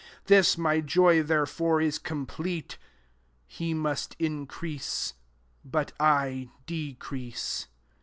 [0.25, 2.71] This my ny, therefore, is conrplete.
[2.71, 2.77] 30
[3.45, 5.13] He nrast increase,
[5.63, 7.67] but I de crease.